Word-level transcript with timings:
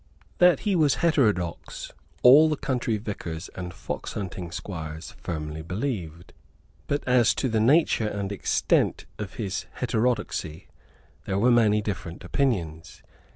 That 0.39 0.61
he 0.61 0.75
was 0.75 0.95
heterodox 1.05 1.91
all 2.23 2.49
the 2.49 2.55
country 2.57 2.97
vicars 2.97 3.49
and 3.49 3.71
foxhunting 3.71 4.51
squires 4.51 5.11
firmly 5.21 5.61
believed; 5.61 6.33
but 6.87 7.03
as 7.07 7.35
to 7.35 7.47
the 7.47 7.59
nature 7.59 8.07
and 8.07 8.31
extent 8.31 9.05
of 9.19 9.35
his 9.35 9.67
heterodoxy 9.73 10.67
there 11.25 11.37
were 11.37 11.51
many 11.51 11.83
different 11.83 12.23
opinions. 12.23 13.03